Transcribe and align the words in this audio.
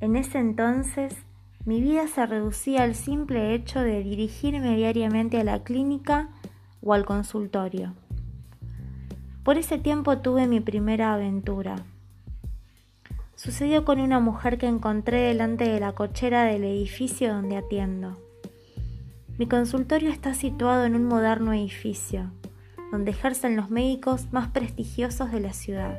En 0.00 0.14
ese 0.16 0.38
entonces, 0.38 1.14
mi 1.64 1.80
vida 1.80 2.06
se 2.06 2.24
reducía 2.24 2.84
al 2.84 2.94
simple 2.94 3.54
hecho 3.54 3.80
de 3.80 4.02
dirigirme 4.02 4.76
diariamente 4.76 5.40
a 5.40 5.44
la 5.44 5.64
clínica 5.64 6.28
o 6.82 6.94
al 6.94 7.04
consultorio. 7.04 7.94
Por 9.42 9.58
ese 9.58 9.78
tiempo 9.78 10.18
tuve 10.18 10.46
mi 10.46 10.60
primera 10.60 11.14
aventura. 11.14 11.76
Sucedió 13.34 13.84
con 13.84 14.00
una 14.00 14.20
mujer 14.20 14.58
que 14.58 14.66
encontré 14.66 15.20
delante 15.20 15.68
de 15.68 15.80
la 15.80 15.92
cochera 15.92 16.44
del 16.44 16.64
edificio 16.64 17.32
donde 17.32 17.56
atiendo. 17.56 18.18
Mi 19.36 19.46
consultorio 19.46 20.10
está 20.10 20.34
situado 20.34 20.84
en 20.84 20.96
un 20.96 21.04
moderno 21.04 21.52
edificio, 21.52 22.30
donde 22.90 23.10
ejercen 23.10 23.56
los 23.56 23.70
médicos 23.70 24.32
más 24.32 24.48
prestigiosos 24.48 25.30
de 25.32 25.40
la 25.40 25.52
ciudad. 25.52 25.96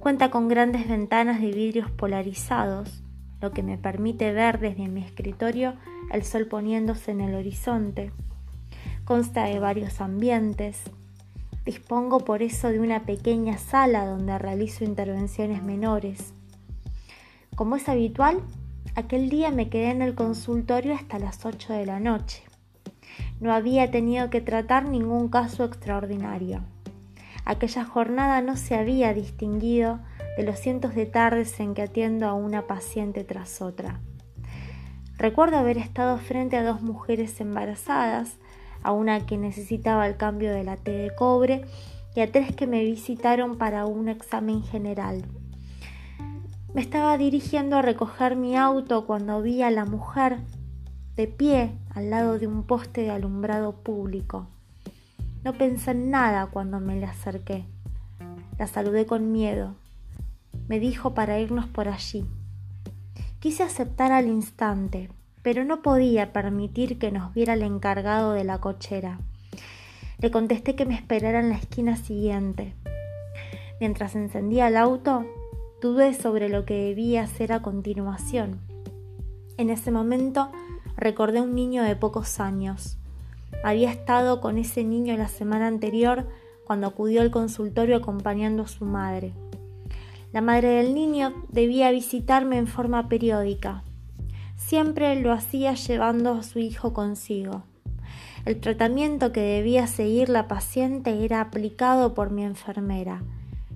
Cuenta 0.00 0.30
con 0.30 0.48
grandes 0.48 0.88
ventanas 0.88 1.42
de 1.42 1.52
vidrios 1.52 1.90
polarizados, 1.90 3.02
lo 3.42 3.50
que 3.50 3.62
me 3.62 3.76
permite 3.76 4.32
ver 4.32 4.58
desde 4.58 4.88
mi 4.88 5.02
escritorio 5.02 5.74
el 6.10 6.24
sol 6.24 6.46
poniéndose 6.46 7.10
en 7.10 7.20
el 7.20 7.34
horizonte. 7.34 8.10
Consta 9.04 9.44
de 9.44 9.58
varios 9.58 10.00
ambientes. 10.00 10.80
Dispongo 11.66 12.20
por 12.20 12.42
eso 12.42 12.70
de 12.70 12.80
una 12.80 13.04
pequeña 13.04 13.58
sala 13.58 14.06
donde 14.06 14.38
realizo 14.38 14.84
intervenciones 14.84 15.62
menores. 15.62 16.32
Como 17.54 17.76
es 17.76 17.86
habitual, 17.86 18.40
aquel 18.94 19.28
día 19.28 19.50
me 19.50 19.68
quedé 19.68 19.90
en 19.90 20.00
el 20.00 20.14
consultorio 20.14 20.94
hasta 20.94 21.18
las 21.18 21.44
8 21.44 21.74
de 21.74 21.84
la 21.84 22.00
noche. 22.00 22.42
No 23.38 23.52
había 23.52 23.90
tenido 23.90 24.30
que 24.30 24.40
tratar 24.40 24.88
ningún 24.88 25.28
caso 25.28 25.62
extraordinario. 25.62 26.62
Aquella 27.44 27.84
jornada 27.84 28.40
no 28.42 28.56
se 28.56 28.74
había 28.74 29.14
distinguido 29.14 30.00
de 30.36 30.44
los 30.44 30.58
cientos 30.58 30.94
de 30.94 31.06
tardes 31.06 31.58
en 31.60 31.74
que 31.74 31.82
atiendo 31.82 32.26
a 32.26 32.34
una 32.34 32.66
paciente 32.66 33.24
tras 33.24 33.60
otra. 33.60 34.00
Recuerdo 35.18 35.58
haber 35.58 35.76
estado 35.76 36.16
frente 36.18 36.56
a 36.56 36.64
dos 36.64 36.80
mujeres 36.80 37.40
embarazadas, 37.40 38.38
a 38.82 38.92
una 38.92 39.26
que 39.26 39.36
necesitaba 39.36 40.06
el 40.06 40.16
cambio 40.16 40.52
de 40.52 40.64
la 40.64 40.76
T 40.76 40.90
de 40.90 41.14
cobre 41.14 41.64
y 42.14 42.20
a 42.20 42.32
tres 42.32 42.54
que 42.54 42.66
me 42.66 42.82
visitaron 42.84 43.58
para 43.58 43.84
un 43.84 44.08
examen 44.08 44.62
general. 44.62 45.24
Me 46.72 46.80
estaba 46.80 47.18
dirigiendo 47.18 47.76
a 47.76 47.82
recoger 47.82 48.36
mi 48.36 48.56
auto 48.56 49.06
cuando 49.06 49.42
vi 49.42 49.62
a 49.62 49.70
la 49.70 49.84
mujer 49.84 50.38
de 51.16 51.26
pie 51.26 51.72
al 51.94 52.10
lado 52.10 52.38
de 52.38 52.46
un 52.46 52.62
poste 52.62 53.02
de 53.02 53.10
alumbrado 53.10 53.82
público. 53.82 54.46
No 55.42 55.54
pensé 55.54 55.92
en 55.92 56.10
nada 56.10 56.46
cuando 56.46 56.80
me 56.80 56.96
le 56.96 57.06
acerqué. 57.06 57.64
La 58.58 58.66
saludé 58.66 59.06
con 59.06 59.32
miedo. 59.32 59.74
Me 60.68 60.78
dijo 60.78 61.14
para 61.14 61.40
irnos 61.40 61.66
por 61.66 61.88
allí. 61.88 62.26
Quise 63.38 63.62
aceptar 63.62 64.12
al 64.12 64.26
instante, 64.26 65.10
pero 65.42 65.64
no 65.64 65.80
podía 65.80 66.34
permitir 66.34 66.98
que 66.98 67.10
nos 67.10 67.32
viera 67.32 67.54
el 67.54 67.62
encargado 67.62 68.34
de 68.34 68.44
la 68.44 68.60
cochera. 68.60 69.18
Le 70.18 70.30
contesté 70.30 70.76
que 70.76 70.84
me 70.84 70.94
esperara 70.94 71.40
en 71.40 71.48
la 71.48 71.56
esquina 71.56 71.96
siguiente. 71.96 72.74
Mientras 73.80 74.14
encendía 74.14 74.68
el 74.68 74.76
auto, 74.76 75.24
dudé 75.80 76.12
sobre 76.12 76.50
lo 76.50 76.66
que 76.66 76.74
debía 76.74 77.22
hacer 77.22 77.54
a 77.54 77.62
continuación. 77.62 78.60
En 79.56 79.70
ese 79.70 79.90
momento 79.90 80.52
recordé 80.98 81.40
un 81.40 81.54
niño 81.54 81.82
de 81.82 81.96
pocos 81.96 82.40
años. 82.40 82.99
Había 83.62 83.90
estado 83.90 84.40
con 84.40 84.58
ese 84.58 84.84
niño 84.84 85.16
la 85.16 85.28
semana 85.28 85.66
anterior 85.66 86.28
cuando 86.64 86.86
acudió 86.86 87.20
al 87.20 87.30
consultorio 87.30 87.96
acompañando 87.96 88.62
a 88.62 88.68
su 88.68 88.84
madre. 88.84 89.32
La 90.32 90.40
madre 90.40 90.68
del 90.68 90.94
niño 90.94 91.34
debía 91.48 91.90
visitarme 91.90 92.56
en 92.58 92.68
forma 92.68 93.08
periódica. 93.08 93.82
Siempre 94.56 95.20
lo 95.20 95.32
hacía 95.32 95.74
llevando 95.74 96.34
a 96.34 96.42
su 96.42 96.60
hijo 96.60 96.92
consigo. 96.92 97.64
El 98.44 98.60
tratamiento 98.60 99.32
que 99.32 99.40
debía 99.40 99.86
seguir 99.86 100.28
la 100.28 100.48
paciente 100.48 101.24
era 101.24 101.40
aplicado 101.40 102.14
por 102.14 102.30
mi 102.30 102.44
enfermera. 102.44 103.22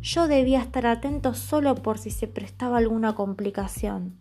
Yo 0.00 0.28
debía 0.28 0.60
estar 0.60 0.86
atento 0.86 1.34
solo 1.34 1.74
por 1.74 1.98
si 1.98 2.10
se 2.10 2.28
prestaba 2.28 2.78
alguna 2.78 3.14
complicación. 3.14 4.14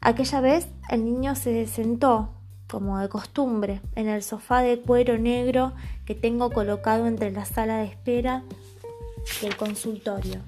Aquella 0.00 0.40
vez 0.40 0.68
el 0.88 1.04
niño 1.04 1.34
se 1.34 1.66
sentó 1.66 2.30
como 2.68 2.98
de 2.98 3.08
costumbre, 3.08 3.80
en 3.94 4.08
el 4.08 4.22
sofá 4.22 4.60
de 4.60 4.80
cuero 4.80 5.18
negro 5.18 5.72
que 6.04 6.14
tengo 6.14 6.50
colocado 6.50 7.06
entre 7.06 7.30
la 7.30 7.44
sala 7.44 7.78
de 7.78 7.86
espera 7.86 8.42
y 9.42 9.46
el 9.46 9.56
consultorio. 9.56 10.40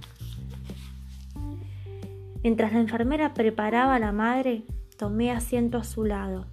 Mientras 2.43 2.73
la 2.73 2.81
enfermera 2.81 3.35
preparaba 3.35 3.97
a 3.97 3.99
la 3.99 4.13
madre, 4.13 4.63
tomé 4.97 5.31
asiento 5.31 5.79
a 5.79 5.85
su 5.85 6.05
lado. 6.05 6.47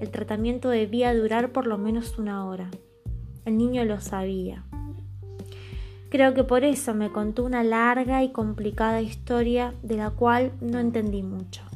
El 0.00 0.10
tratamiento 0.10 0.68
debía 0.70 1.14
durar 1.14 1.50
por 1.50 1.66
lo 1.66 1.78
menos 1.78 2.18
una 2.18 2.46
hora. 2.46 2.70
El 3.44 3.56
niño 3.56 3.84
lo 3.84 4.00
sabía. 4.00 4.64
Creo 6.10 6.34
que 6.34 6.42
por 6.42 6.64
eso 6.64 6.94
me 6.94 7.10
contó 7.10 7.44
una 7.44 7.62
larga 7.62 8.22
y 8.24 8.32
complicada 8.32 9.00
historia 9.00 9.74
de 9.82 9.96
la 9.96 10.10
cual 10.10 10.52
no 10.60 10.78
entendí 10.78 11.22
mucho. 11.22 11.69